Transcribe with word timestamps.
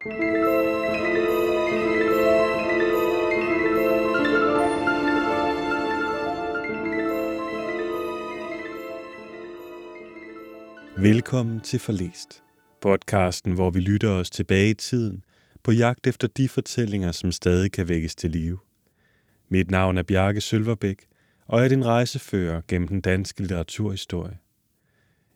Velkommen 0.00 0.20
til 11.60 11.80
Forlæst, 11.80 12.42
podcasten, 12.80 13.52
hvor 13.52 13.70
vi 13.70 13.80
lytter 13.80 14.10
os 14.10 14.30
tilbage 14.30 14.70
i 14.70 14.74
tiden 14.74 15.24
på 15.62 15.72
jagt 15.72 16.06
efter 16.06 16.28
de 16.28 16.48
fortællinger, 16.48 17.12
som 17.12 17.32
stadig 17.32 17.72
kan 17.72 17.88
vækkes 17.88 18.14
til 18.14 18.30
live. 18.30 18.58
Mit 19.48 19.70
navn 19.70 19.98
er 19.98 20.02
Bjarke 20.02 20.40
Sølverbæk, 20.40 21.06
og 21.46 21.58
jeg 21.58 21.64
er 21.64 21.68
din 21.68 21.86
rejsefører 21.86 22.60
gennem 22.68 22.88
den 22.88 23.00
danske 23.00 23.40
litteraturhistorie. 23.40 24.38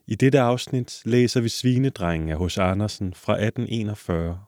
I 0.07 0.15
dette 0.15 0.39
afsnit 0.39 1.01
læser 1.05 1.41
vi 1.41 1.49
Svinedrengen 1.49 2.29
af 2.29 2.37
hos 2.37 2.57
Andersen 2.57 3.13
fra 3.13 3.33
1841. 3.33 4.39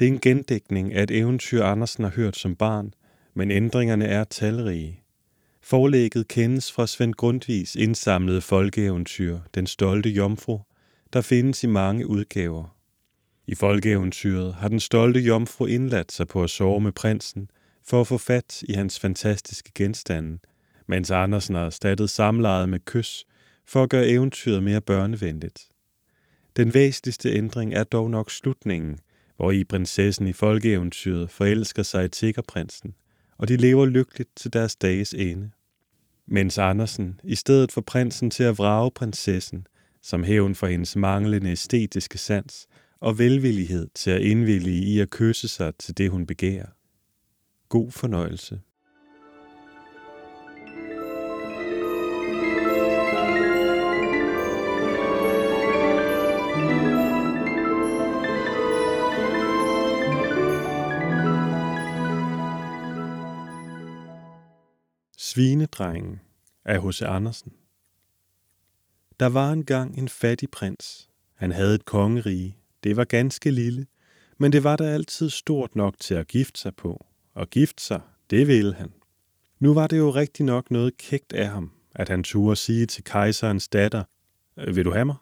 Det 0.00 0.08
er 0.08 0.12
en 0.12 0.20
gendækning 0.20 0.94
af 0.94 1.02
et 1.02 1.10
eventyr, 1.10 1.64
Andersen 1.64 2.04
har 2.04 2.10
hørt 2.10 2.36
som 2.36 2.56
barn, 2.56 2.94
men 3.34 3.50
ændringerne 3.50 4.04
er 4.04 4.24
talrige. 4.24 5.02
Forlægget 5.62 6.28
kendes 6.28 6.72
fra 6.72 6.86
Svend 6.86 7.14
Grundtvigs 7.14 7.76
indsamlede 7.76 8.40
folkeeventyr, 8.40 9.38
Den 9.54 9.66
stolte 9.66 10.10
jomfru, 10.10 10.60
der 11.12 11.20
findes 11.20 11.64
i 11.64 11.66
mange 11.66 12.06
udgaver. 12.06 12.76
I 13.46 13.54
folkeeventyret 13.54 14.54
har 14.54 14.68
den 14.68 14.80
stolte 14.80 15.20
jomfru 15.20 15.66
indladt 15.66 16.12
sig 16.12 16.28
på 16.28 16.42
at 16.42 16.50
sove 16.50 16.80
med 16.80 16.92
prinsen 16.92 17.50
for 17.88 18.00
at 18.00 18.06
få 18.06 18.18
fat 18.18 18.62
i 18.62 18.72
hans 18.72 19.00
fantastiske 19.00 19.70
genstande, 19.74 20.38
mens 20.86 21.10
Andersen 21.10 21.54
har 21.54 21.66
erstattet 21.66 22.10
samlejet 22.10 22.68
med 22.68 22.80
kys 22.84 23.24
for 23.66 23.82
at 23.82 23.90
gøre 23.90 24.08
eventyret 24.08 24.62
mere 24.62 24.80
børnevenligt. 24.80 25.68
Den 26.56 26.74
væsentligste 26.74 27.30
ændring 27.32 27.74
er 27.74 27.84
dog 27.84 28.10
nok 28.10 28.30
slutningen, 28.30 28.98
hvor 29.40 29.50
i 29.50 29.64
prinsessen 29.64 30.26
i 30.26 30.32
folkeeventyret 30.32 31.30
forelsker 31.30 31.82
sig 31.82 32.04
i 32.04 32.08
tiggerprinsen, 32.08 32.94
og 33.38 33.48
de 33.48 33.56
lever 33.56 33.86
lykkeligt 33.86 34.30
til 34.36 34.52
deres 34.52 34.76
dages 34.76 35.14
ende. 35.14 35.50
Mens 36.26 36.58
Andersen, 36.58 37.20
i 37.24 37.34
stedet 37.34 37.72
for 37.72 37.80
prinsen 37.80 38.30
til 38.30 38.42
at 38.42 38.58
vrage 38.58 38.90
prinsessen, 38.90 39.66
som 40.02 40.24
hævn 40.24 40.54
for 40.54 40.66
hendes 40.66 40.96
manglende 40.96 41.50
æstetiske 41.50 42.18
sans 42.18 42.66
og 43.00 43.18
velvillighed 43.18 43.88
til 43.94 44.10
at 44.10 44.22
indvillige 44.22 44.84
i 44.84 45.00
at 45.00 45.10
kysse 45.10 45.48
sig 45.48 45.74
til 45.74 45.98
det, 45.98 46.10
hun 46.10 46.26
begærer. 46.26 46.68
God 47.68 47.90
fornøjelse. 47.90 48.60
Svinedrengen 65.40 66.20
af 66.64 66.82
H.C. 66.82 67.02
Andersen 67.02 67.52
Der 69.20 69.26
var 69.26 69.52
engang 69.52 69.98
en 69.98 70.08
fattig 70.08 70.50
prins. 70.50 71.10
Han 71.34 71.52
havde 71.52 71.74
et 71.74 71.84
kongerige. 71.84 72.56
Det 72.84 72.96
var 72.96 73.04
ganske 73.04 73.50
lille, 73.50 73.86
men 74.38 74.52
det 74.52 74.64
var 74.64 74.76
da 74.76 74.84
altid 74.84 75.30
stort 75.30 75.76
nok 75.76 75.94
til 76.00 76.14
at 76.14 76.28
gifte 76.28 76.60
sig 76.60 76.76
på. 76.76 77.06
Og 77.34 77.50
gifte 77.50 77.82
sig, 77.82 78.00
det 78.30 78.46
ville 78.46 78.74
han. 78.74 78.92
Nu 79.58 79.74
var 79.74 79.86
det 79.86 79.98
jo 79.98 80.10
rigtig 80.10 80.44
nok 80.44 80.70
noget 80.70 80.96
kægt 80.96 81.32
af 81.32 81.48
ham, 81.48 81.72
at 81.94 82.08
han 82.08 82.22
turde 82.22 82.56
sige 82.56 82.86
til 82.86 83.04
kejserens 83.04 83.68
datter, 83.68 84.04
øh, 84.56 84.76
vil 84.76 84.84
du 84.84 84.92
have 84.92 85.04
mig? 85.04 85.16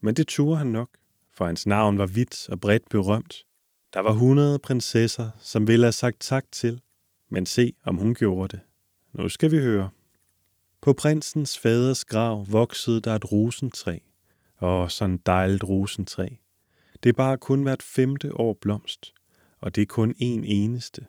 Men 0.00 0.14
det 0.14 0.26
turde 0.28 0.56
han 0.56 0.66
nok, 0.66 0.90
for 1.32 1.46
hans 1.46 1.66
navn 1.66 1.98
var 1.98 2.06
vidt 2.06 2.48
og 2.48 2.60
bredt 2.60 2.88
berømt. 2.88 3.44
Der 3.94 4.00
var 4.00 4.12
hundrede 4.12 4.58
prinsesser, 4.58 5.30
som 5.40 5.66
ville 5.66 5.84
have 5.84 5.92
sagt 5.92 6.20
tak 6.20 6.44
til, 6.52 6.80
men 7.30 7.46
se, 7.46 7.72
om 7.84 7.96
hun 7.96 8.14
gjorde 8.14 8.56
det. 8.56 8.67
Nu 9.18 9.28
skal 9.28 9.50
vi 9.50 9.58
høre. 9.58 9.90
På 10.80 10.92
prinsens 10.92 11.58
faders 11.58 12.04
grav 12.04 12.46
voksede 12.50 13.00
der 13.00 13.14
et 13.14 13.32
rosentræ. 13.32 13.98
Og 14.56 14.90
sådan 14.90 15.20
dejligt 15.26 15.64
rosentræ. 15.64 16.28
Det 17.02 17.16
bar 17.16 17.36
kun 17.36 17.62
hvert 17.62 17.82
femte 17.82 18.34
år 18.34 18.58
blomst, 18.60 19.14
og 19.60 19.74
det 19.74 19.82
er 19.82 19.86
kun 19.86 20.14
en 20.18 20.44
eneste. 20.44 21.06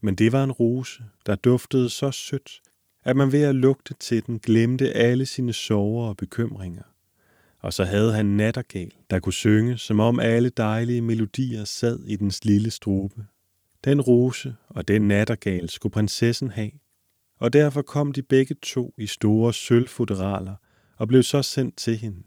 Men 0.00 0.14
det 0.14 0.32
var 0.32 0.44
en 0.44 0.52
rose, 0.52 1.02
der 1.26 1.34
duftede 1.34 1.90
så 1.90 2.10
sødt, 2.10 2.60
at 3.04 3.16
man 3.16 3.32
ved 3.32 3.42
at 3.42 3.54
lugte 3.54 3.94
til 3.94 4.26
den 4.26 4.38
glemte 4.38 4.92
alle 4.92 5.26
sine 5.26 5.52
sorger 5.52 6.08
og 6.08 6.16
bekymringer. 6.16 6.82
Og 7.58 7.72
så 7.72 7.84
havde 7.84 8.12
han 8.12 8.26
nattergal, 8.26 8.92
der 9.10 9.20
kunne 9.20 9.32
synge, 9.32 9.78
som 9.78 10.00
om 10.00 10.20
alle 10.20 10.48
dejlige 10.48 11.02
melodier 11.02 11.64
sad 11.64 12.04
i 12.04 12.16
dens 12.16 12.44
lille 12.44 12.70
strube. 12.70 13.26
Den 13.84 14.00
rose 14.00 14.54
og 14.68 14.88
den 14.88 15.08
nattergal 15.08 15.68
skulle 15.68 15.92
prinsessen 15.92 16.50
have, 16.50 16.70
og 17.42 17.52
derfor 17.52 17.82
kom 17.82 18.12
de 18.12 18.22
begge 18.22 18.54
to 18.62 18.94
i 18.98 19.06
store 19.06 19.52
sølvfoderaler 19.52 20.54
og 20.96 21.08
blev 21.08 21.22
så 21.22 21.42
sendt 21.42 21.76
til 21.76 21.96
hende. 21.96 22.22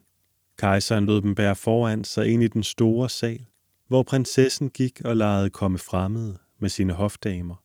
Kejseren 0.58 1.06
lod 1.06 1.22
dem 1.22 1.36
bære 1.36 1.56
foran 1.56 2.04
sig 2.04 2.28
ind 2.28 2.44
i 2.44 2.48
den 2.48 2.64
store 2.64 3.10
sal, 3.10 3.46
hvor 3.88 4.04
prinsessen 4.04 4.70
gik 4.70 5.02
og 5.06 5.18
legede 5.18 5.50
komme 5.50 5.78
fremmede 5.78 6.38
med 6.60 6.70
sine 6.70 6.94
hofdamer. 6.94 7.56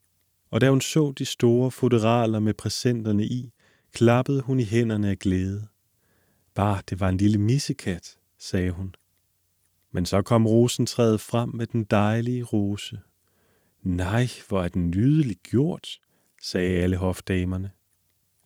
Og 0.50 0.60
da 0.60 0.71
hun 0.71 0.81
så 0.81 1.12
de 1.19 1.25
store 1.25 1.71
foderaler 1.71 2.39
med 2.39 2.55
præsenterne 2.55 3.25
i, 3.25 3.53
klappede 3.93 4.41
hun 4.41 4.60
i 4.60 4.65
hænderne 4.65 5.10
af 5.10 5.19
glæde. 5.19 5.66
Bare 6.55 6.83
det 6.91 7.00
var 7.00 7.09
en 7.09 7.16
lille 7.16 7.39
missekat, 7.39 8.16
sagde 8.39 8.71
hun. 8.71 8.94
Men 9.93 10.06
så 10.06 10.22
kom 10.22 10.47
rosentræet 10.47 11.21
frem 11.21 11.49
med 11.49 11.66
den 11.66 11.84
dejlige 11.84 12.43
rose. 12.43 13.00
Nej, 13.83 14.28
hvor 14.49 14.62
er 14.62 14.69
den 14.69 14.91
nydelig 14.91 15.37
gjort, 15.37 16.00
sagde 16.41 16.83
alle 16.83 16.97
hofdamerne. 16.97 17.71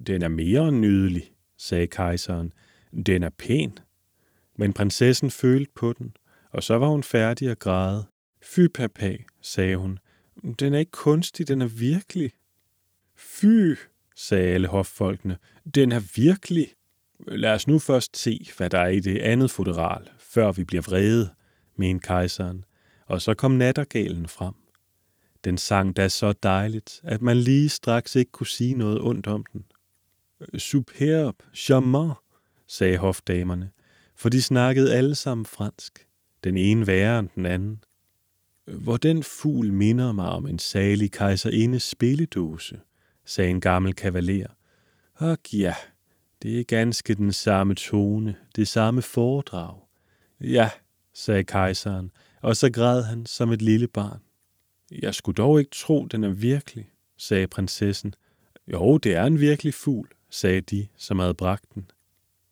Den 0.06 0.22
er 0.22 0.28
mere 0.28 0.68
end 0.68 0.78
nydelig, 0.78 1.32
sagde 1.56 1.86
kejseren. 1.86 2.52
Den 3.06 3.22
er 3.22 3.30
pæn. 3.30 3.78
Men 4.56 4.72
prinsessen 4.72 5.30
følte 5.30 5.72
på 5.74 5.92
den, 5.92 6.16
og 6.50 6.62
så 6.62 6.78
var 6.78 6.86
hun 6.86 7.02
færdig 7.02 7.50
at 7.50 7.58
græde. 7.58 8.06
Fy, 8.42 8.60
papa, 8.74 9.16
sagde 9.42 9.76
hun. 9.76 9.98
Den 10.58 10.74
er 10.74 10.78
ikke 10.78 10.90
kunstig, 10.90 11.48
den 11.48 11.62
er 11.62 11.66
virkelig. 11.66 12.32
Fy, 13.16 13.74
sagde 14.16 14.48
alle 14.48 14.68
hoffolkene. 14.68 15.38
Den 15.74 15.92
er 15.92 16.00
virkelig. 16.16 16.68
Lad 17.28 17.54
os 17.54 17.66
nu 17.66 17.78
først 17.78 18.16
se, 18.16 18.46
hvad 18.56 18.70
der 18.70 18.78
er 18.78 18.88
i 18.88 19.00
det 19.00 19.18
andet 19.18 19.50
fodral, 19.50 20.10
før 20.18 20.52
vi 20.52 20.64
bliver 20.64 20.82
vrede, 20.82 21.34
mente 21.76 22.06
kejseren. 22.06 22.64
Og 23.06 23.22
så 23.22 23.34
kom 23.34 23.50
nattergalen 23.50 24.28
frem. 24.28 24.54
Den 25.44 25.58
sang 25.58 25.96
da 25.96 26.08
så 26.08 26.32
dejligt, 26.32 27.00
at 27.02 27.22
man 27.22 27.36
lige 27.36 27.68
straks 27.68 28.16
ikke 28.16 28.32
kunne 28.32 28.46
sige 28.46 28.74
noget 28.74 29.00
ondt 29.00 29.26
om 29.26 29.44
den. 29.52 29.64
Øh, 30.40 30.60
superb, 30.60 31.42
charmant, 31.54 32.14
sagde 32.66 32.98
hofdamerne, 32.98 33.70
for 34.16 34.28
de 34.28 34.42
snakkede 34.42 34.94
alle 34.94 35.14
sammen 35.14 35.46
fransk, 35.46 36.06
den 36.44 36.56
ene 36.56 36.86
værre 36.86 37.18
end 37.18 37.28
den 37.34 37.46
anden. 37.46 37.84
Øh, 38.66 38.82
Hvor 38.82 38.96
den 38.96 39.22
fugl 39.22 39.72
minder 39.72 40.12
mig 40.12 40.28
om 40.28 40.46
en 40.46 40.58
salig 40.58 41.12
kejserinde 41.12 41.80
spilledåse, 41.80 42.80
sagde 43.24 43.50
en 43.50 43.60
gammel 43.60 43.94
kavaler. 43.94 44.50
Og 45.14 45.38
ja, 45.52 45.74
det 46.42 46.60
er 46.60 46.64
ganske 46.64 47.14
den 47.14 47.32
samme 47.32 47.74
tone, 47.74 48.36
det 48.56 48.68
samme 48.68 49.02
foredrag. 49.02 49.76
Ja, 50.40 50.70
sagde 51.14 51.44
kejseren, 51.44 52.10
og 52.42 52.56
så 52.56 52.70
græd 52.70 53.02
han 53.02 53.26
som 53.26 53.52
et 53.52 53.62
lille 53.62 53.88
barn. 53.88 54.20
Jeg 55.02 55.14
skulle 55.14 55.36
dog 55.36 55.58
ikke 55.58 55.70
tro, 55.74 56.06
den 56.06 56.24
er 56.24 56.28
virkelig, 56.28 56.90
sagde 57.16 57.46
prinsessen. 57.46 58.14
Jo, 58.72 58.98
det 58.98 59.14
er 59.14 59.24
en 59.24 59.40
virkelig 59.40 59.74
fugl, 59.74 60.08
sagde 60.30 60.60
de, 60.60 60.88
som 60.96 61.18
havde 61.18 61.34
bragt 61.34 61.74
den. 61.74 61.90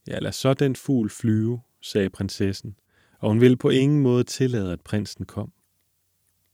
Ja, 0.08 0.18
lad 0.18 0.32
så 0.32 0.54
den 0.54 0.76
fugl 0.76 1.10
flyve, 1.10 1.60
sagde 1.80 2.10
prinsessen, 2.10 2.76
og 3.18 3.28
hun 3.28 3.40
ville 3.40 3.56
på 3.56 3.68
ingen 3.68 4.00
måde 4.00 4.24
tillade, 4.24 4.72
at 4.72 4.80
prinsen 4.80 5.24
kom. 5.24 5.52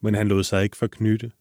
Men 0.00 0.14
han 0.14 0.29
lod 0.29 0.44
sig 0.44 0.62
ikke 0.62 0.76
forknytte. 0.76 1.32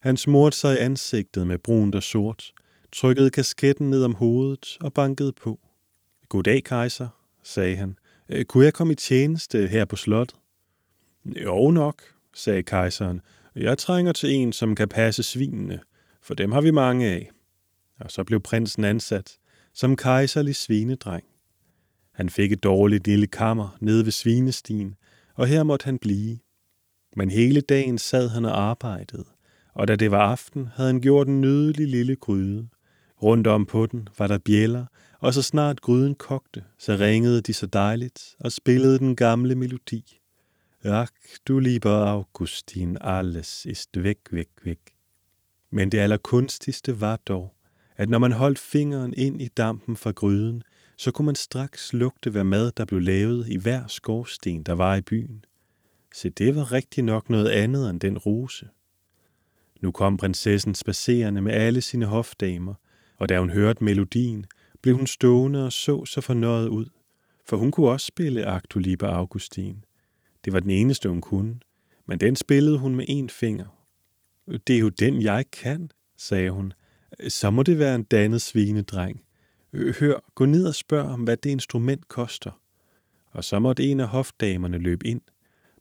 Han 0.00 0.16
smurte 0.16 0.56
sig 0.56 0.74
i 0.74 0.78
ansigtet 0.78 1.46
med 1.46 1.58
brunt 1.58 1.94
og 1.94 2.02
sort, 2.02 2.52
trykkede 2.92 3.30
kasketten 3.30 3.90
ned 3.90 4.04
om 4.04 4.14
hovedet 4.14 4.78
og 4.80 4.92
bankede 4.92 5.32
på. 5.32 5.60
Goddag, 6.28 6.64
kejser, 6.64 7.08
sagde 7.42 7.76
han. 7.76 7.98
Øh, 8.28 8.44
kunne 8.44 8.64
jeg 8.64 8.74
komme 8.74 8.92
i 8.92 8.96
tjeneste 8.96 9.66
her 9.66 9.84
på 9.84 9.96
slottet? 9.96 10.36
Jo 11.24 11.70
nok, 11.70 12.02
sagde 12.34 12.62
kejseren, 12.62 13.20
jeg 13.56 13.78
trænger 13.78 14.12
til 14.12 14.30
en, 14.30 14.52
som 14.52 14.74
kan 14.74 14.88
passe 14.88 15.22
svinene, 15.22 15.80
for 16.22 16.34
dem 16.34 16.52
har 16.52 16.60
vi 16.60 16.70
mange 16.70 17.06
af. 17.06 17.30
Og 18.00 18.10
så 18.10 18.24
blev 18.24 18.40
prinsen 18.40 18.84
ansat 18.84 19.38
som 19.74 19.96
kejserlig 19.96 20.56
svinedreng. 20.56 21.24
Han 22.12 22.30
fik 22.30 22.52
et 22.52 22.62
dårligt 22.62 23.06
lille 23.06 23.26
kammer 23.26 23.76
nede 23.80 24.04
ved 24.04 24.12
svinestien, 24.12 24.94
og 25.34 25.46
her 25.46 25.62
måtte 25.62 25.84
han 25.84 25.98
blive. 25.98 26.38
Men 27.16 27.30
hele 27.30 27.60
dagen 27.60 27.98
sad 27.98 28.28
han 28.28 28.44
og 28.44 28.60
arbejdede, 28.60 29.24
og 29.74 29.88
da 29.88 29.96
det 29.96 30.10
var 30.10 30.18
aften, 30.18 30.68
havde 30.74 30.88
han 30.92 31.00
gjort 31.00 31.28
en 31.28 31.40
nydelig 31.40 31.88
lille 31.88 32.16
gryde. 32.16 32.68
Rundt 33.22 33.46
om 33.46 33.66
på 33.66 33.86
den 33.86 34.08
var 34.18 34.26
der 34.26 34.38
bjæller, 34.38 34.86
og 35.20 35.34
så 35.34 35.42
snart 35.42 35.80
gryden 35.80 36.14
kogte, 36.14 36.64
så 36.78 36.96
ringede 36.96 37.40
de 37.40 37.52
så 37.52 37.66
dejligt 37.66 38.36
og 38.40 38.52
spillede 38.52 38.98
den 38.98 39.16
gamle 39.16 39.54
melodi. 39.54 40.21
Ach, 40.84 41.12
du 41.48 41.58
lieber 41.58 41.90
Augustin, 41.90 42.96
alles 43.00 43.66
ist 43.66 44.02
væk, 44.02 44.18
væk, 44.30 44.48
væk. 44.64 44.78
Men 45.70 45.92
det 45.92 45.98
allerkunstigste 45.98 47.00
var 47.00 47.16
dog, 47.16 47.54
at 47.96 48.08
når 48.08 48.18
man 48.18 48.32
holdt 48.32 48.58
fingeren 48.58 49.14
ind 49.16 49.42
i 49.42 49.48
dampen 49.48 49.96
fra 49.96 50.10
gryden, 50.10 50.62
så 50.96 51.10
kunne 51.10 51.26
man 51.26 51.34
straks 51.34 51.92
lugte, 51.92 52.30
hvad 52.30 52.44
mad, 52.44 52.72
der 52.76 52.84
blev 52.84 53.00
lavet 53.00 53.48
i 53.48 53.56
hver 53.56 53.86
skorsten, 53.86 54.62
der 54.62 54.72
var 54.72 54.96
i 54.96 55.00
byen. 55.00 55.44
Se, 56.14 56.30
det 56.30 56.56
var 56.56 56.72
rigtig 56.72 57.04
nok 57.04 57.30
noget 57.30 57.48
andet 57.48 57.90
end 57.90 58.00
den 58.00 58.18
rose. 58.18 58.68
Nu 59.80 59.90
kom 59.90 60.16
prinsessen 60.16 60.74
spacerende 60.74 61.42
med 61.42 61.52
alle 61.52 61.80
sine 61.80 62.06
hofdamer, 62.06 62.74
og 63.18 63.28
da 63.28 63.38
hun 63.38 63.50
hørte 63.50 63.84
melodien, 63.84 64.46
blev 64.82 64.96
hun 64.96 65.06
stående 65.06 65.64
og 65.64 65.72
så 65.72 66.04
så 66.04 66.20
fornøjet 66.20 66.68
ud, 66.68 66.86
for 67.46 67.56
hun 67.56 67.70
kunne 67.70 67.88
også 67.90 68.06
spille 68.06 68.46
Aktuliber 68.46 69.08
Augustin. 69.08 69.84
Det 70.44 70.52
var 70.52 70.60
den 70.60 70.70
eneste, 70.70 71.08
hun 71.08 71.20
kunne, 71.20 71.60
men 72.06 72.20
den 72.20 72.36
spillede 72.36 72.78
hun 72.78 72.94
med 72.94 73.04
én 73.08 73.28
finger. 73.28 73.66
Det 74.66 74.76
er 74.76 74.80
jo 74.80 74.88
den, 74.88 75.22
jeg 75.22 75.44
kan, 75.52 75.90
sagde 76.16 76.50
hun. 76.50 76.72
Så 77.28 77.50
må 77.50 77.62
det 77.62 77.78
være 77.78 77.94
en 77.94 78.02
dannet 78.02 78.42
svinedreng. 78.42 79.22
Hør, 79.72 80.32
gå 80.34 80.46
ned 80.46 80.66
og 80.66 80.74
spørg 80.74 81.04
om, 81.04 81.22
hvad 81.22 81.36
det 81.36 81.50
instrument 81.50 82.08
koster. 82.08 82.60
Og 83.30 83.44
så 83.44 83.58
måtte 83.58 83.84
en 83.84 84.00
af 84.00 84.08
hofdamerne 84.08 84.78
løbe 84.78 85.06
ind, 85.06 85.20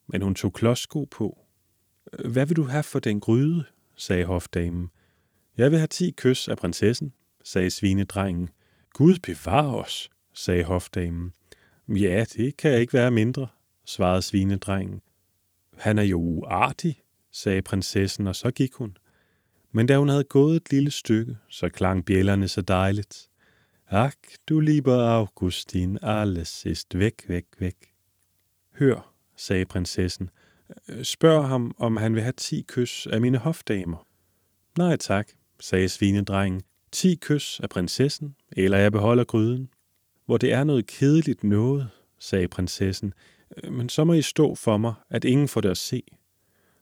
men 0.07 0.21
hun 0.21 0.35
tog 0.35 0.53
klodsko 0.53 1.05
på. 1.11 1.39
Hvad 2.25 2.45
vil 2.45 2.57
du 2.57 2.63
have 2.63 2.83
for 2.83 2.99
den 2.99 3.19
gryde? 3.19 3.63
sagde 3.95 4.25
hofdamen. 4.25 4.89
Jeg 5.57 5.71
vil 5.71 5.79
have 5.79 5.87
ti 5.87 6.11
kys 6.17 6.47
af 6.47 6.57
prinsessen, 6.57 7.13
sagde 7.43 7.69
svinedrengen. 7.69 8.49
Gud 8.93 9.15
bevar 9.23 9.73
os, 9.73 10.09
sagde 10.33 10.63
hofdamen. 10.63 11.33
Ja, 11.87 12.25
det 12.37 12.57
kan 12.57 12.79
ikke 12.79 12.93
være 12.93 13.11
mindre, 13.11 13.47
svarede 13.85 14.21
svinedrengen. 14.21 15.01
Han 15.77 15.99
er 15.99 16.03
jo 16.03 16.19
uartig, 16.19 17.01
sagde 17.31 17.61
prinsessen, 17.61 18.27
og 18.27 18.35
så 18.35 18.51
gik 18.51 18.73
hun. 18.73 18.97
Men 19.71 19.85
da 19.85 19.97
hun 19.97 20.09
havde 20.09 20.23
gået 20.23 20.55
et 20.55 20.71
lille 20.71 20.91
stykke, 20.91 21.37
så 21.49 21.69
klang 21.69 22.05
bjællerne 22.05 22.47
så 22.47 22.61
dejligt. 22.61 23.29
Ak, 23.87 24.17
du 24.49 24.59
lieber 24.59 24.97
Augustin, 24.97 25.97
alles 26.01 26.65
ist 26.65 26.97
væk, 26.97 27.13
væk, 27.27 27.45
væk. 27.59 27.75
Hør, 28.79 29.13
sagde 29.35 29.65
prinsessen. 29.65 30.29
Spørg 31.03 31.47
ham, 31.47 31.75
om 31.77 31.97
han 31.97 32.15
vil 32.15 32.21
have 32.21 32.33
ti 32.37 32.65
kys 32.67 33.07
af 33.07 33.21
mine 33.21 33.37
hofdamer. 33.37 34.07
Nej 34.77 34.97
tak, 34.97 35.27
sagde 35.59 35.89
svinedrengen. 35.89 36.61
Ti 36.91 37.15
kys 37.15 37.59
af 37.59 37.69
prinsessen, 37.69 38.35
eller 38.51 38.77
jeg 38.77 38.91
beholder 38.91 39.23
gryden. 39.23 39.69
Hvor 40.25 40.37
det 40.37 40.53
er 40.53 40.63
noget 40.63 40.87
kedeligt 40.87 41.43
noget, 41.43 41.89
sagde 42.19 42.47
prinsessen, 42.47 43.13
Øh, 43.63 43.73
men 43.73 43.89
så 43.89 44.03
må 44.03 44.13
I 44.13 44.21
stå 44.21 44.55
for 44.55 44.77
mig, 44.77 44.93
at 45.09 45.25
ingen 45.25 45.47
får 45.47 45.61
det 45.61 45.69
at 45.69 45.77
se. 45.77 46.03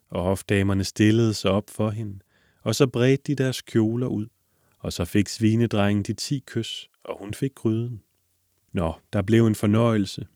Og 0.10 0.24
hofdamerne 0.24 0.84
stillede 0.84 1.34
sig 1.34 1.52
op 1.52 1.70
for 1.70 1.90
hende, 1.90 2.20
og 2.62 2.76
så 2.76 2.88
bredte 2.88 3.24
de 3.28 3.44
deres 3.44 3.62
kjoler 3.62 4.08
ud, 4.08 4.28
og 4.80 4.94
så 4.94 5.06
fik 5.06 5.28
svinedrengen 5.28 6.04
de 6.04 6.14
ti 6.14 6.44
kys, 6.46 6.90
og 7.04 7.18
hun 7.20 7.34
fik 7.34 7.56
gryden. 7.56 8.02
Nå, 8.74 8.94
der 9.14 9.22
blev 9.22 9.48
en 9.48 9.56
fornøjelse. 9.56 10.28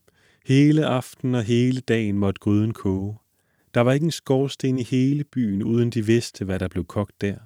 Hele 0.45 0.85
aften 0.85 1.35
og 1.35 1.43
hele 1.43 1.81
dagen 1.81 2.17
måtte 2.17 2.39
gryden 2.39 2.73
koge. 2.73 3.17
Der 3.73 3.81
var 3.81 3.93
ikke 3.93 4.03
en 4.03 4.11
skorsten 4.11 4.79
i 4.79 4.83
hele 4.83 5.23
byen, 5.23 5.63
uden 5.63 5.89
de 5.89 6.05
vidste, 6.05 6.45
hvad 6.45 6.59
der 6.59 6.67
blev 6.67 6.85
kogt 6.85 7.21
der. 7.21 7.37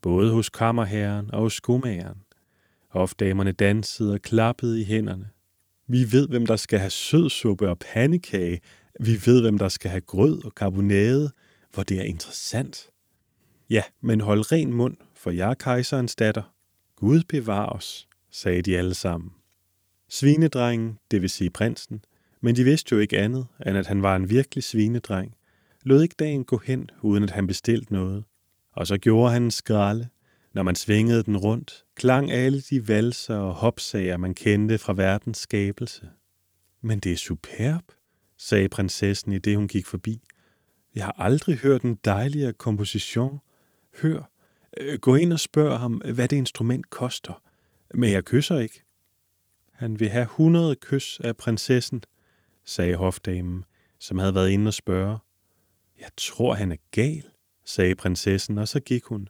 Både 0.00 0.32
hos 0.32 0.48
kammerherren 0.48 1.30
og 1.30 1.40
hos 1.40 1.52
skomageren. 1.52 2.18
Hofdamerne 2.88 3.52
dansede 3.52 4.14
og 4.14 4.22
klappede 4.22 4.80
i 4.80 4.84
hænderne. 4.84 5.30
Vi 5.86 6.12
ved, 6.12 6.28
hvem 6.28 6.46
der 6.46 6.56
skal 6.56 6.78
have 6.78 6.90
sødsuppe 6.90 7.68
og 7.68 7.78
pandekage. 7.78 8.60
Vi 9.00 9.12
ved, 9.26 9.42
hvem 9.42 9.58
der 9.58 9.68
skal 9.68 9.90
have 9.90 10.00
grød 10.00 10.44
og 10.44 10.54
karbonade, 10.54 11.30
hvor 11.72 11.82
det 11.82 11.98
er 11.98 12.02
interessant. 12.02 12.90
Ja, 13.70 13.82
men 14.00 14.20
hold 14.20 14.52
ren 14.52 14.72
mund, 14.72 14.96
for 15.14 15.30
jeg 15.30 15.50
er 15.50 15.54
kejserens 15.54 16.16
datter. 16.16 16.54
Gud 16.96 17.22
bevar 17.28 17.66
os, 17.66 18.08
sagde 18.30 18.62
de 18.62 18.78
alle 18.78 18.94
sammen. 18.94 19.30
Svinedrengen, 20.08 20.98
det 21.10 21.22
vil 21.22 21.30
sige 21.30 21.50
prinsen, 21.50 22.04
men 22.40 22.56
de 22.56 22.64
vidste 22.64 22.94
jo 22.94 22.98
ikke 22.98 23.18
andet, 23.18 23.46
end 23.66 23.78
at 23.78 23.86
han 23.86 24.02
var 24.02 24.16
en 24.16 24.30
virkelig 24.30 24.64
svinedreng, 24.64 25.34
lod 25.82 26.02
ikke 26.02 26.14
dagen 26.18 26.44
gå 26.44 26.58
hen, 26.58 26.90
uden 27.02 27.24
at 27.24 27.30
han 27.30 27.46
bestilte 27.46 27.92
noget. 27.92 28.24
Og 28.72 28.86
så 28.86 28.98
gjorde 28.98 29.32
han 29.32 29.42
en 29.42 29.50
skralde. 29.50 30.08
Når 30.54 30.62
man 30.62 30.74
svingede 30.74 31.22
den 31.22 31.36
rundt, 31.36 31.84
klang 31.94 32.32
alle 32.32 32.60
de 32.60 32.88
valser 32.88 33.36
og 33.36 33.54
hopsager, 33.54 34.16
man 34.16 34.34
kendte 34.34 34.78
fra 34.78 34.92
verdens 34.92 35.38
skabelse. 35.38 36.08
Men 36.80 37.00
det 37.00 37.12
er 37.12 37.16
superb, 37.16 37.82
sagde 38.38 38.68
prinsessen 38.68 39.32
i 39.32 39.38
det, 39.38 39.56
hun 39.56 39.68
gik 39.68 39.86
forbi. 39.86 40.20
Jeg 40.94 41.04
har 41.04 41.14
aldrig 41.18 41.56
hørt 41.56 41.82
en 41.82 41.98
dejligere 42.04 42.52
komposition. 42.52 43.40
Hør, 44.02 44.30
øh, 44.80 44.98
gå 44.98 45.14
ind 45.14 45.32
og 45.32 45.40
spørg 45.40 45.78
ham, 45.78 45.92
hvad 45.94 46.28
det 46.28 46.36
instrument 46.36 46.90
koster. 46.90 47.42
Men 47.94 48.10
jeg 48.10 48.24
kysser 48.24 48.58
ikke. 48.58 48.82
Han 49.72 50.00
vil 50.00 50.08
have 50.08 50.26
hundrede 50.26 50.76
kys 50.76 51.20
af 51.20 51.36
prinsessen, 51.36 52.02
sagde 52.64 52.96
hofdamen, 52.96 53.64
som 53.98 54.18
havde 54.18 54.34
været 54.34 54.50
inde 54.50 54.68
og 54.68 54.74
spørge. 54.74 55.18
Jeg 56.00 56.10
tror, 56.16 56.54
han 56.54 56.72
er 56.72 56.76
gal, 56.90 57.24
sagde 57.64 57.94
prinsessen, 57.94 58.58
og 58.58 58.68
så 58.68 58.80
gik 58.80 59.04
hun. 59.04 59.28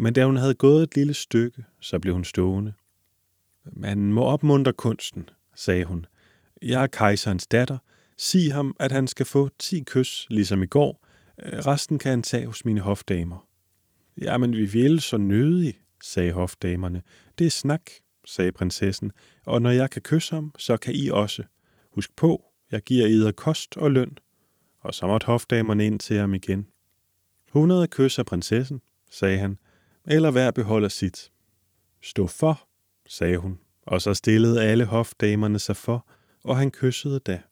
Men 0.00 0.12
da 0.12 0.24
hun 0.24 0.36
havde 0.36 0.54
gået 0.54 0.82
et 0.82 0.94
lille 0.94 1.14
stykke, 1.14 1.64
så 1.80 1.98
blev 1.98 2.14
hun 2.14 2.24
stående. 2.24 2.72
Man 3.72 4.12
må 4.12 4.22
opmuntre 4.22 4.72
kunsten, 4.72 5.28
sagde 5.54 5.84
hun. 5.84 6.06
Jeg 6.62 6.82
er 6.82 6.86
kejserens 6.86 7.46
datter. 7.46 7.78
Sig 8.16 8.52
ham, 8.52 8.76
at 8.80 8.92
han 8.92 9.06
skal 9.06 9.26
få 9.26 9.48
ti 9.58 9.82
kys, 9.86 10.26
ligesom 10.30 10.62
i 10.62 10.66
går. 10.66 11.06
Øh, 11.42 11.58
resten 11.58 11.98
kan 11.98 12.10
han 12.10 12.22
tage 12.22 12.46
hos 12.46 12.64
mine 12.64 12.80
hofdamer. 12.80 13.46
Jamen, 14.20 14.52
vi 14.52 14.64
vil 14.64 15.00
så 15.00 15.16
nødig, 15.16 15.80
sagde 16.02 16.32
hofdamerne. 16.32 17.02
Det 17.38 17.46
er 17.46 17.50
snak, 17.50 17.90
sagde 18.24 18.52
prinsessen, 18.52 19.12
og 19.46 19.62
når 19.62 19.70
jeg 19.70 19.90
kan 19.90 20.02
kysse 20.02 20.34
ham, 20.34 20.54
så 20.58 20.76
kan 20.76 20.94
I 20.94 21.08
også. 21.08 21.42
Husk 21.90 22.16
på, 22.16 22.44
jeg 22.70 22.82
giver 22.82 23.06
eder 23.06 23.32
kost 23.32 23.76
og 23.76 23.90
løn. 23.90 24.18
Og 24.80 24.94
så 24.94 25.06
måtte 25.06 25.26
hofdamerne 25.26 25.86
ind 25.86 26.00
til 26.00 26.16
ham 26.16 26.34
igen. 26.34 26.66
100 27.46 27.86
kys 27.86 28.18
af 28.18 28.26
prinsessen, 28.26 28.80
sagde 29.10 29.38
han, 29.38 29.58
eller 30.10 30.30
hver 30.30 30.50
beholder 30.50 30.88
sit. 30.88 31.30
Stå 32.02 32.26
for, 32.26 32.68
sagde 33.06 33.36
hun, 33.36 33.58
og 33.86 34.02
så 34.02 34.14
stillede 34.14 34.62
alle 34.62 34.84
hofdamerne 34.84 35.58
sig 35.58 35.76
for, 35.76 36.06
og 36.44 36.56
han 36.56 36.70
kyssede 36.70 37.20
da. 37.20 37.42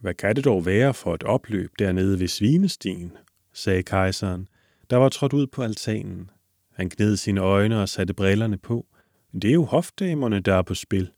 Hvad 0.00 0.14
kan 0.14 0.36
det 0.36 0.44
dog 0.44 0.66
være 0.66 0.94
for 0.94 1.14
et 1.14 1.22
opløb 1.22 1.72
dernede 1.78 2.20
ved 2.20 2.28
svinestien, 2.28 3.12
sagde 3.52 3.82
kejseren, 3.82 4.48
der 4.90 4.96
var 4.96 5.08
trådt 5.08 5.32
ud 5.32 5.46
på 5.46 5.62
altanen. 5.62 6.30
Han 6.72 6.88
gned 6.88 7.16
sine 7.16 7.40
øjne 7.40 7.80
og 7.80 7.88
satte 7.88 8.14
brillerne 8.14 8.58
på. 8.58 8.86
Det 9.32 9.44
er 9.44 9.54
jo 9.54 9.64
hofdamerne, 9.64 10.40
der 10.40 10.54
er 10.54 10.62
på 10.62 10.74
spil. 10.74 11.10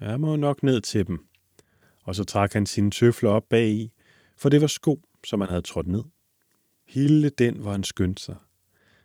Jeg 0.00 0.20
må 0.20 0.36
nok 0.36 0.62
ned 0.62 0.80
til 0.80 1.06
dem. 1.06 1.26
Og 2.04 2.14
så 2.14 2.24
trak 2.24 2.52
han 2.52 2.66
sine 2.66 2.90
tøfler 2.90 3.30
op 3.30 3.44
bag 3.50 3.68
i, 3.68 3.92
for 4.36 4.48
det 4.48 4.60
var 4.60 4.66
sko, 4.66 5.00
som 5.24 5.40
han 5.40 5.48
havde 5.48 5.62
trådt 5.62 5.86
ned. 5.86 6.02
Hele 6.86 7.28
den 7.28 7.64
var 7.64 7.72
han 7.72 7.84
skyndt 7.84 8.20
sig. 8.20 8.36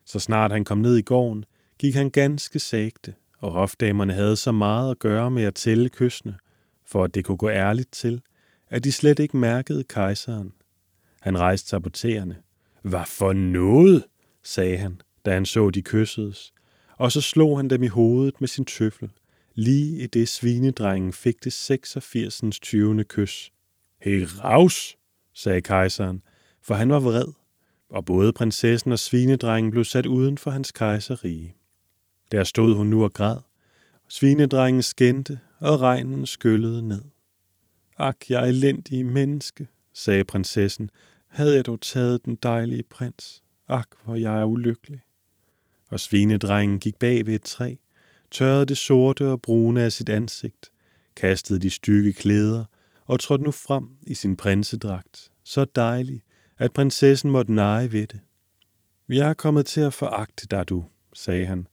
Så 0.07 0.19
snart 0.19 0.51
han 0.51 0.65
kom 0.65 0.77
ned 0.77 0.97
i 0.97 1.01
gården, 1.01 1.45
gik 1.79 1.95
han 1.95 2.09
ganske 2.09 2.59
sagte, 2.59 3.13
og 3.39 3.51
hofdamerne 3.51 4.13
havde 4.13 4.35
så 4.35 4.51
meget 4.51 4.91
at 4.91 4.99
gøre 4.99 5.31
med 5.31 5.43
at 5.43 5.55
tælle 5.55 5.89
kystene, 5.89 6.37
for 6.85 7.03
at 7.03 7.15
det 7.15 7.25
kunne 7.25 7.37
gå 7.37 7.49
ærligt 7.49 7.91
til, 7.91 8.21
at 8.69 8.83
de 8.83 8.91
slet 8.91 9.19
ikke 9.19 9.37
mærkede 9.37 9.83
kejseren. 9.83 10.53
Han 11.21 11.39
rejste 11.39 11.69
sig 11.69 11.83
på 11.83 11.89
tæerne. 11.89 12.35
Hvad 12.81 13.05
for 13.07 13.33
noget, 13.33 14.05
sagde 14.43 14.77
han, 14.77 15.01
da 15.25 15.33
han 15.33 15.45
så 15.45 15.69
de 15.69 15.81
kyssedes, 15.81 16.53
og 16.97 17.11
så 17.11 17.21
slog 17.21 17.57
han 17.57 17.69
dem 17.69 17.83
i 17.83 17.87
hovedet 17.87 18.41
med 18.41 18.47
sin 18.47 18.65
tøffel, 18.65 19.09
lige 19.55 20.03
i 20.03 20.07
det 20.07 20.29
svinedrengen 20.29 21.13
fik 21.13 21.43
det 21.43 21.53
86. 21.53 22.41
20. 22.61 23.03
kys. 23.03 23.51
Hey 24.01 24.27
raus, 24.43 24.97
sagde 25.33 25.61
kejseren, 25.61 26.21
for 26.61 26.73
han 26.73 26.89
var 26.89 26.99
vred, 26.99 27.27
og 27.89 28.05
både 28.05 28.33
prinsessen 28.33 28.91
og 28.91 28.99
svinedrengen 28.99 29.71
blev 29.71 29.83
sat 29.83 30.05
uden 30.05 30.37
for 30.37 30.51
hans 30.51 30.71
kejserige. 30.71 31.55
Der 32.31 32.43
stod 32.43 32.75
hun 32.75 32.87
nu 32.87 33.03
og 33.03 33.13
græd. 33.13 33.37
Svinedrengen 34.07 34.83
skændte, 34.83 35.39
og 35.59 35.81
regnen 35.81 36.25
skyllede 36.25 36.87
ned. 36.87 37.01
Ak, 37.97 38.29
jeg 38.29 38.49
elendige 38.49 39.03
menneske, 39.03 39.67
sagde 39.93 40.23
prinsessen, 40.23 40.89
havde 41.27 41.55
jeg 41.55 41.65
dog 41.65 41.81
taget 41.81 42.25
den 42.25 42.35
dejlige 42.35 42.83
prins. 42.83 43.43
Ak, 43.67 43.87
hvor 44.03 44.15
jeg 44.15 44.39
er 44.39 44.45
ulykkelig. 44.45 45.01
Og 45.89 45.99
svinedrengen 45.99 46.79
gik 46.79 46.95
bag 46.95 47.25
ved 47.25 47.35
et 47.35 47.41
træ, 47.41 47.75
tørrede 48.31 48.65
det 48.65 48.77
sorte 48.77 49.27
og 49.27 49.41
brune 49.41 49.81
af 49.81 49.91
sit 49.91 50.09
ansigt, 50.09 50.71
kastede 51.15 51.59
de 51.59 51.69
stykke 51.69 52.13
klæder 52.13 52.65
og 53.05 53.19
trådte 53.19 53.43
nu 53.43 53.51
frem 53.51 53.89
i 54.01 54.13
sin 54.13 54.37
prinsedragt, 54.37 55.31
så 55.43 55.65
dejlig, 55.65 56.21
at 56.57 56.73
prinsessen 56.73 57.31
måtte 57.31 57.53
neje 57.53 57.91
ved 57.91 58.07
det. 58.07 58.19
Jeg 59.09 59.29
er 59.29 59.33
kommet 59.33 59.65
til 59.65 59.81
at 59.81 59.93
foragte 59.93 60.47
dig, 60.47 60.69
du, 60.69 60.85
sagde 61.13 61.45
han. 61.45 61.67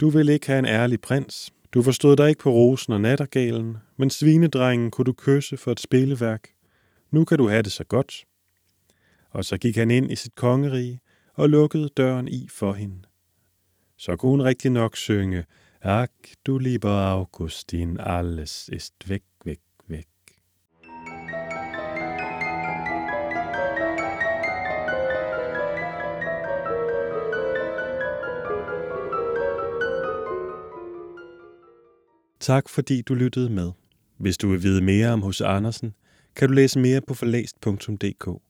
Du 0.00 0.10
vil 0.10 0.28
ikke 0.28 0.46
have 0.46 0.58
en 0.58 0.64
ærlig 0.66 1.00
prins. 1.00 1.52
Du 1.74 1.82
forstod 1.82 2.16
dig 2.16 2.28
ikke 2.28 2.40
på 2.40 2.50
rosen 2.50 2.92
og 2.92 3.00
nattergalen, 3.00 3.76
men 3.96 4.10
svinedrengen 4.10 4.90
kunne 4.90 5.04
du 5.04 5.12
kysse 5.12 5.56
for 5.56 5.72
et 5.72 5.80
spilleværk. 5.80 6.48
Nu 7.10 7.24
kan 7.24 7.38
du 7.38 7.48
have 7.48 7.62
det 7.62 7.72
så 7.72 7.84
godt. 7.84 8.24
og 9.30 9.44
så 9.44 9.58
gik 9.58 9.76
han 9.76 9.90
ind 9.90 10.12
i 10.12 10.16
sit 10.16 10.34
kongerige 10.34 11.00
og 11.34 11.48
lukkede 11.48 11.88
døren 11.88 12.28
i 12.28 12.48
for 12.50 12.72
hende. 12.72 13.02
Så 13.96 14.16
kunne 14.16 14.30
hun 14.30 14.42
rigtig 14.42 14.70
nok 14.70 14.96
synge, 14.96 15.44
Ak, 15.80 16.10
du 16.46 16.58
lieber 16.58 16.90
Augustin, 16.90 18.00
alles 18.00 18.68
ist 18.72 18.94
weg, 19.08 19.10
weg. 19.10 19.31
Tak 32.42 32.68
fordi 32.68 33.02
du 33.02 33.14
lyttede 33.14 33.50
med. 33.50 33.70
Hvis 34.18 34.38
du 34.38 34.48
vil 34.48 34.62
vide 34.62 34.84
mere 34.84 35.08
om 35.08 35.22
hos 35.22 35.40
Andersen, 35.40 35.94
kan 36.36 36.48
du 36.48 36.54
læse 36.54 36.78
mere 36.78 37.00
på 37.00 37.14
forlæst.dk. 37.14 38.42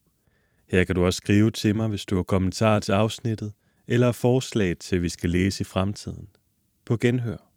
Her 0.69 0.85
kan 0.85 0.95
du 0.95 1.05
også 1.05 1.17
skrive 1.17 1.51
til 1.51 1.77
mig, 1.77 1.89
hvis 1.89 2.05
du 2.05 2.17
har 2.17 2.23
kommentarer 2.23 2.81
til 2.81 2.93
afsnittet, 2.93 3.53
eller 3.87 4.13
forslag 4.13 4.79
til, 4.79 4.97
at 4.97 5.03
vi 5.03 5.09
skal 5.09 5.31
læse 5.31 5.61
i 5.61 5.65
fremtiden. 5.65 6.29
På 6.85 6.97
genhør. 6.97 7.52